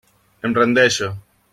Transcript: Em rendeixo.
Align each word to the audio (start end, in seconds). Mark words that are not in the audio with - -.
Em 0.49 0.55
rendeixo. 0.61 1.13